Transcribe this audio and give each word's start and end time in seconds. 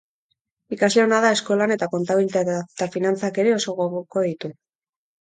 Ikasle 0.77 1.03
ona 1.07 1.19
da 1.25 1.31
eskolan 1.37 1.75
eta 1.77 1.89
kontabilitatea 1.93 2.65
eta 2.65 2.91
finanatzak 2.99 3.41
ere 3.47 3.57
oso 3.63 3.81
gogoko 3.85 4.29
ditu. 4.31 4.57